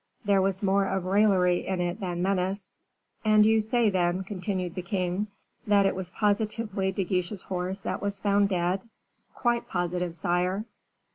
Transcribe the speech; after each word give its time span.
There 0.25 0.41
was 0.41 0.63
more 0.63 0.87
of 0.87 1.05
raillery 1.05 1.67
in 1.67 1.79
it 1.79 1.99
than 1.99 2.23
menace. 2.23 2.75
"And 3.23 3.45
you 3.45 3.61
say, 3.61 3.91
then," 3.91 4.23
continued 4.23 4.73
the 4.73 4.81
king, 4.81 5.27
"that 5.67 5.85
it 5.85 5.93
was 5.93 6.09
positively 6.09 6.91
De 6.91 7.03
Guiche's 7.03 7.43
horse 7.43 7.81
that 7.81 8.01
was 8.01 8.17
found 8.19 8.49
dead?" 8.49 8.81
"Quite 9.35 9.67
positive, 9.69 10.15
sire." 10.15 10.65